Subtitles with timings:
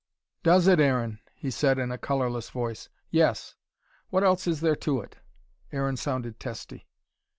[0.41, 2.89] "Does it, Aaron!" he said, in a colorless voice.
[3.11, 3.53] "Yes.
[4.09, 5.17] What else is there to it?"
[5.71, 6.87] Aaron sounded testy.